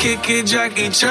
[0.00, 1.10] Kick it, Jackie Chan.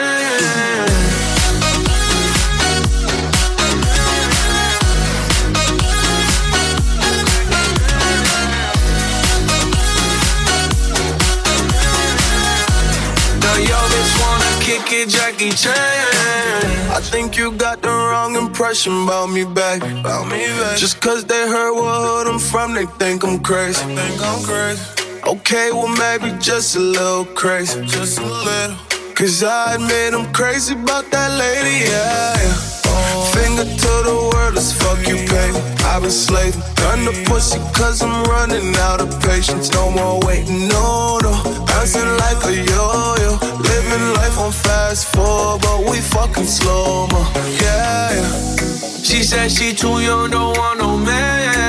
[13.40, 13.78] Now yo
[14.20, 15.76] wanna kick it, Jackie Chan.
[16.90, 19.84] I think you got the wrong impression about me back.
[19.84, 20.78] About me back.
[20.78, 23.86] Just cause they heard what hood I'm from, they think I'm crazy.
[23.86, 24.99] They think I'm crazy.
[25.30, 27.86] Okay, well maybe just a little crazy.
[27.86, 28.76] Just a little.
[29.14, 32.34] Cause I admit I'm crazy about that lady, yeah.
[32.34, 33.30] yeah.
[33.38, 35.52] Finger to the world as fuck you pay.
[35.86, 36.64] I've been slaving.
[36.82, 39.72] Done the pussy cause I'm running out of patience.
[39.72, 41.34] No more waiting, no, no.
[41.68, 43.38] Bouncing like a yo-yo.
[43.70, 47.22] Living life on fast forward, but we fucking slow mo.
[47.62, 48.32] Yeah, yeah.
[49.04, 51.69] She said she too young, don't want no man.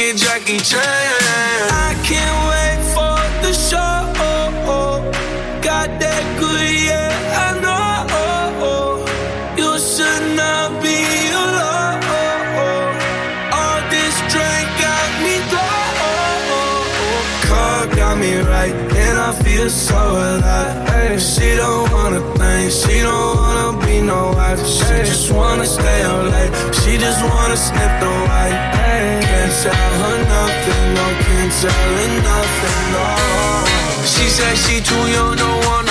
[0.00, 0.82] It, Jackie Chan.
[0.82, 3.78] I can't wait for the show.
[5.62, 9.04] Got that good, yeah, I know.
[9.56, 10.98] You should not be
[11.42, 12.02] alone.
[13.58, 16.78] All this drink got me low.
[17.48, 20.87] Car got me right, and I feel so alive.
[21.58, 24.64] Don't wanna think, she don't wanna be no wife.
[24.64, 28.58] She just wanna stay up late, she just wanna sniff the white.
[29.26, 33.06] Can't tell her nothing, no, can't tell her nothing, no.
[34.12, 35.87] She said she too young, don't want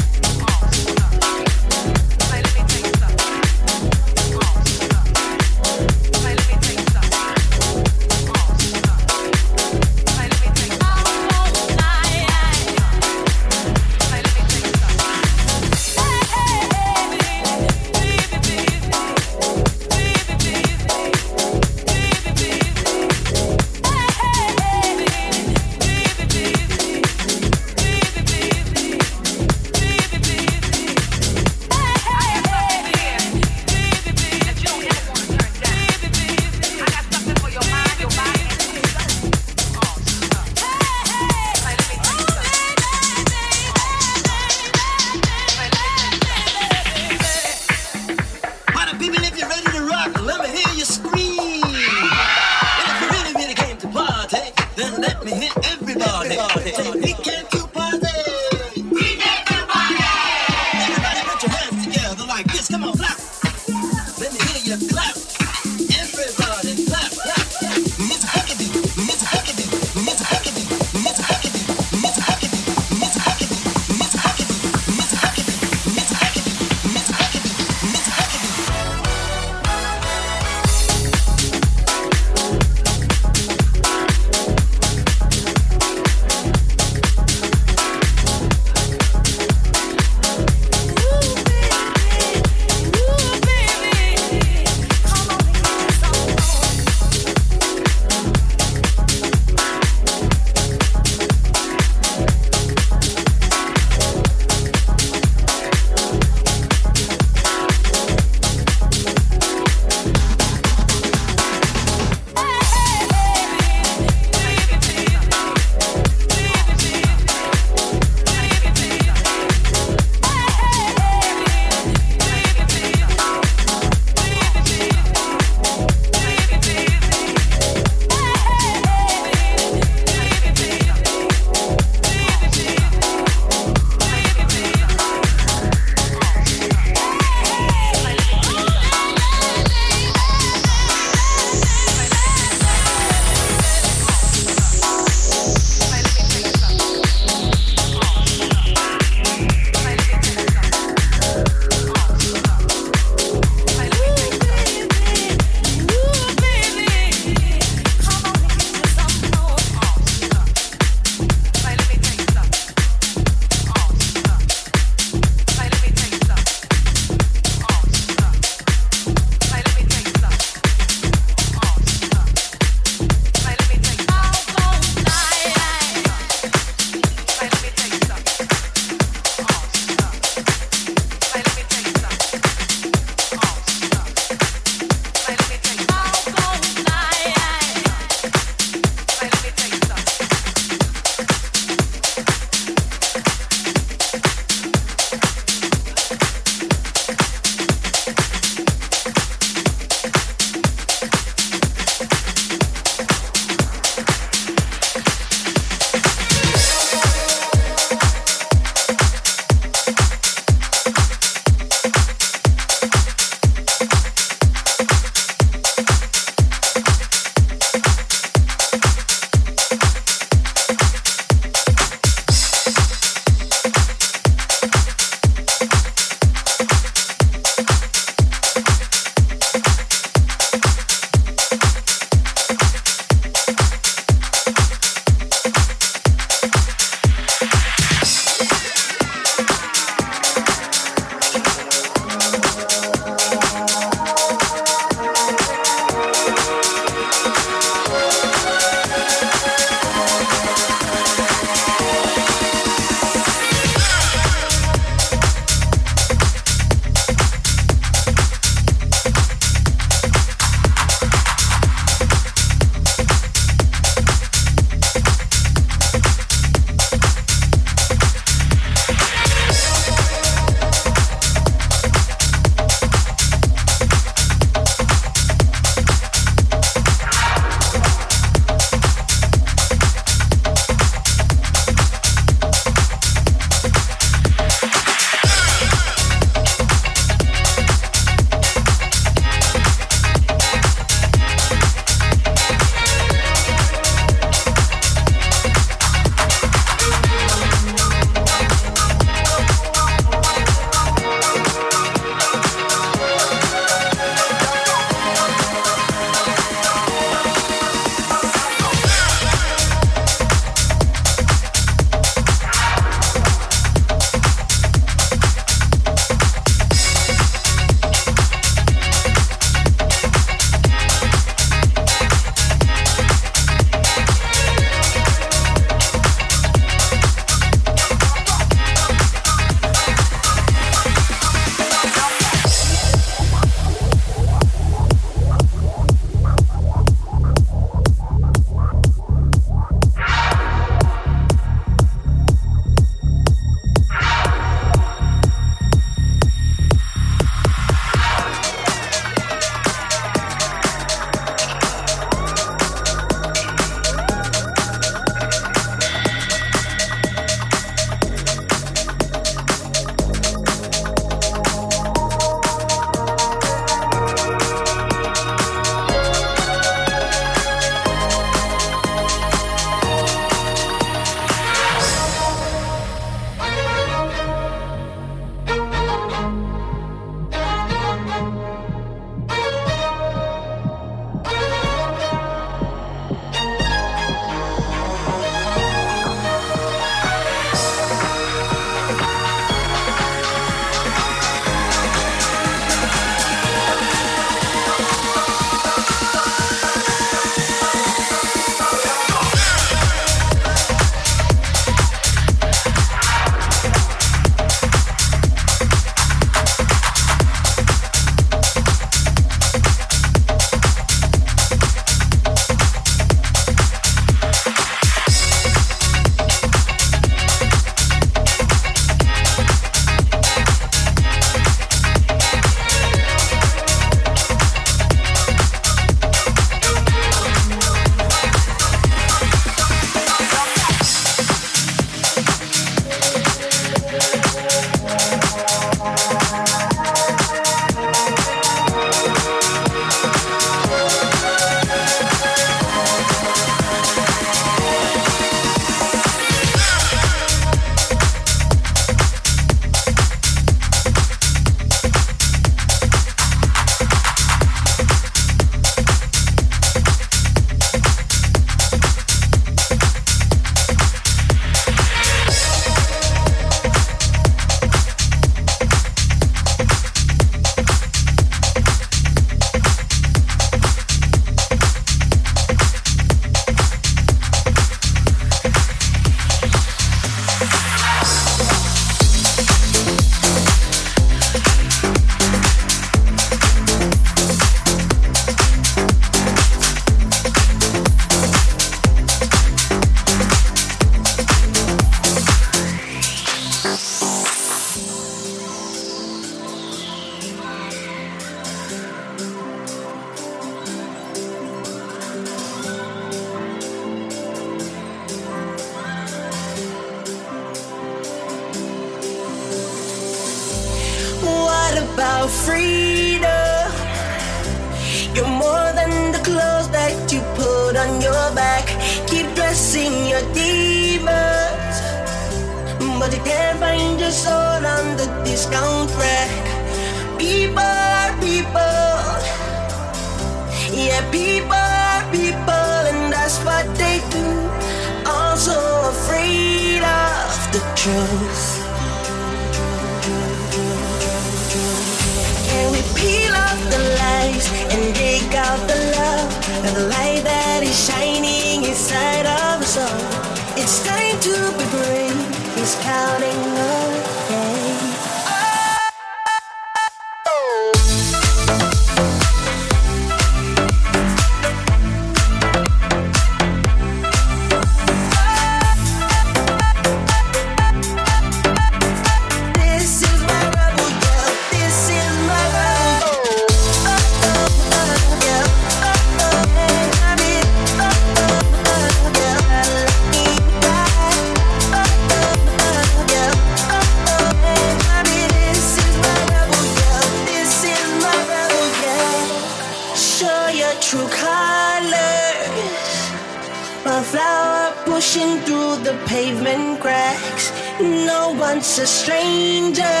[593.94, 597.52] sunflower pushing through the pavement cracks.
[597.80, 600.00] No one's a stranger.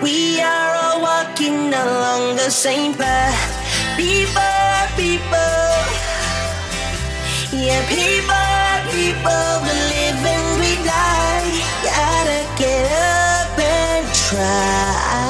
[0.00, 3.42] We are all walking along the same path.
[3.96, 5.64] People, people.
[7.66, 9.48] Yeah, people, people.
[9.64, 11.50] We live and we die.
[11.82, 15.27] Gotta get up and try.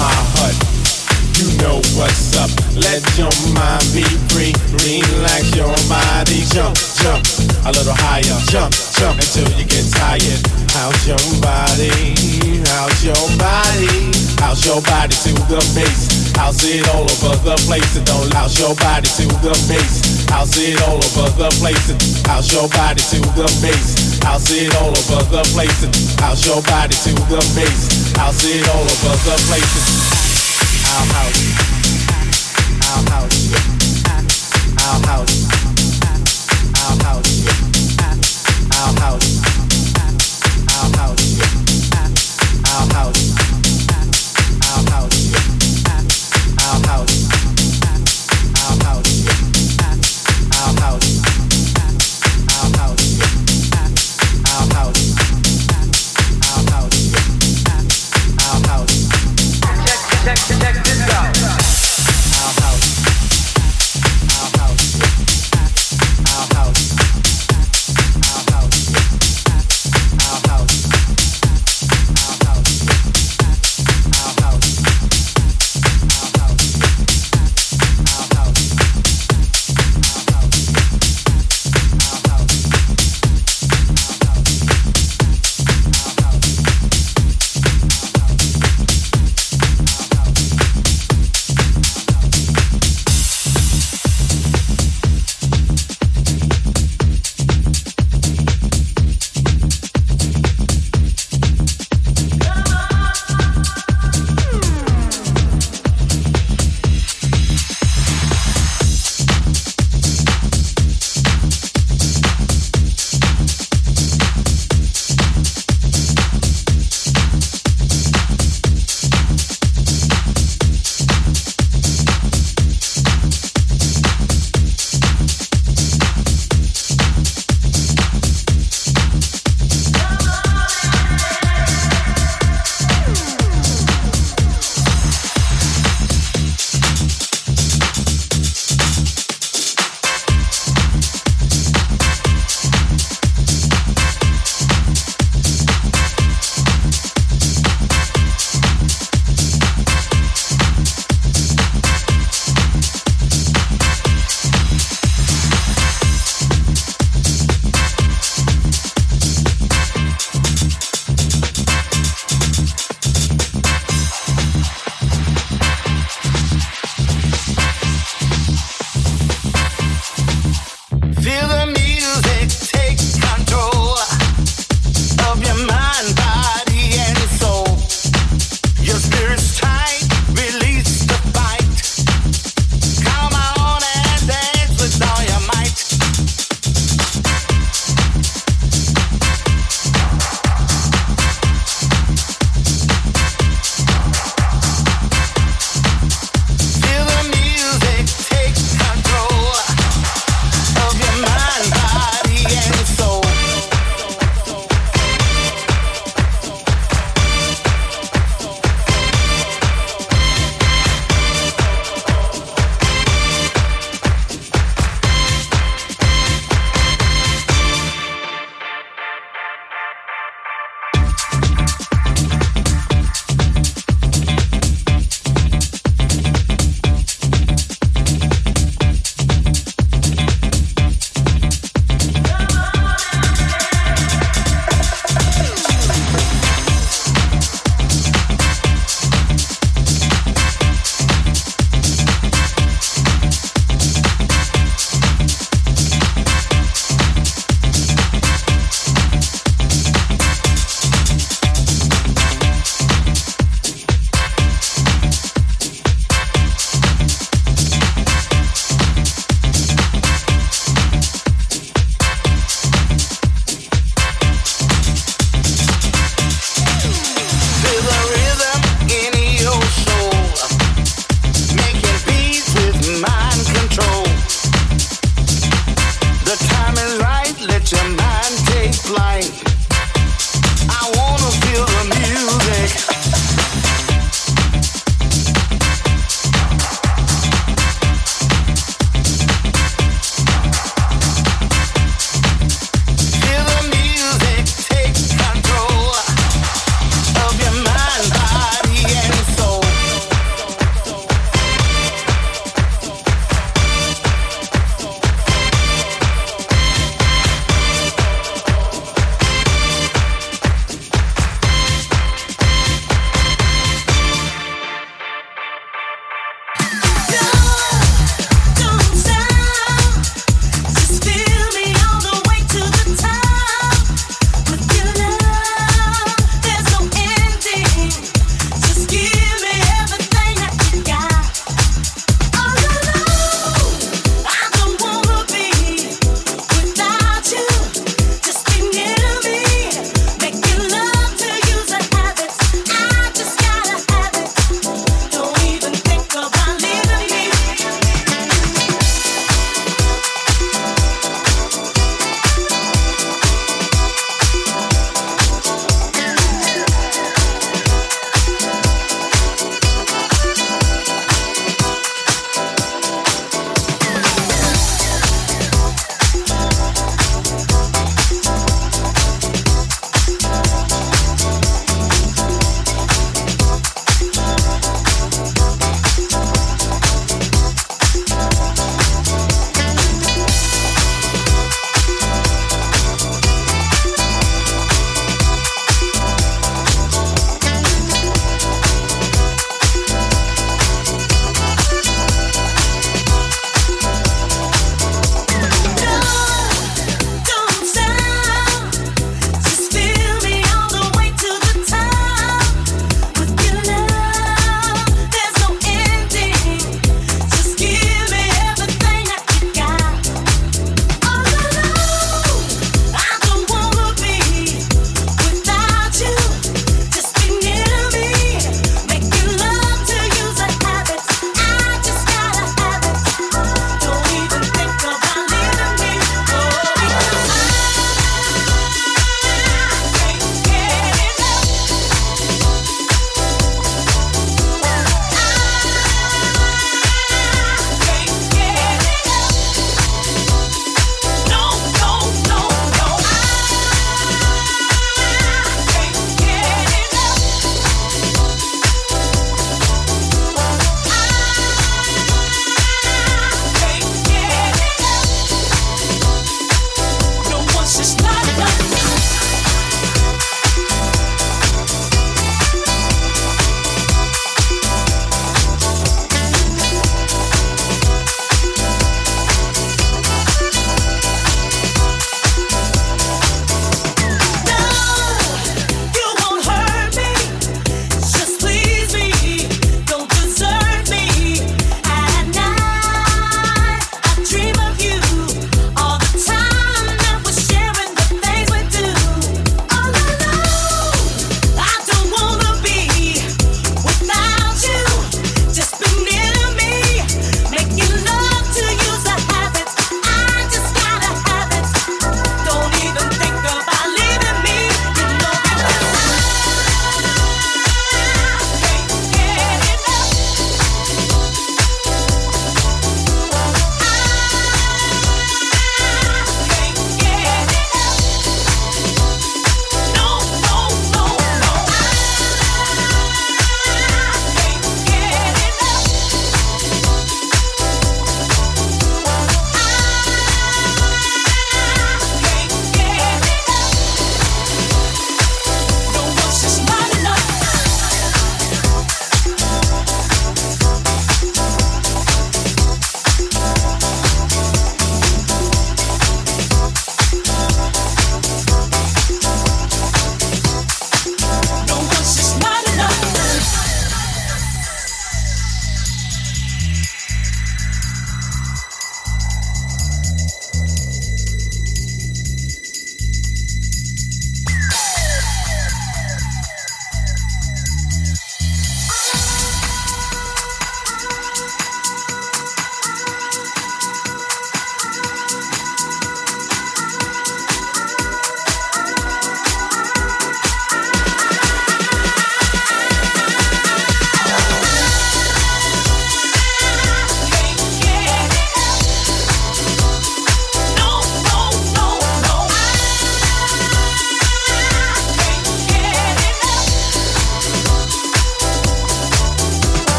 [0.00, 0.08] My
[0.40, 0.56] hut,
[1.36, 2.48] you know what's up.
[2.72, 4.56] Let your mind be free.
[4.80, 6.40] Relax your body.
[6.48, 7.20] Jump, jump
[7.68, 8.40] a little higher.
[8.48, 10.40] Jump, jump until you get tired.
[10.72, 12.16] How's your body?
[12.72, 14.08] How's your body?
[14.40, 16.32] How's your body to the bass?
[16.34, 17.96] How's it all over the place?
[17.96, 20.24] And don't house your body to the bass.
[20.32, 21.92] How's it all over the place?
[21.92, 24.09] And how's your body to the bass?
[24.26, 28.14] I'll sit all over the place and house your body to the bass.
[28.18, 29.88] I'll sit all over the place and
[30.90, 31.52] I'll house you.
[32.82, 33.56] I'll house you.
[34.78, 35.48] I'll house you.
[36.80, 37.50] I'll house you.
[38.72, 39.40] I'll house you.
[40.70, 41.10] I'll house you.
[41.10, 41.44] I'll house you.
[44.62, 45.10] I'll house.
[46.58, 47.29] I'll house.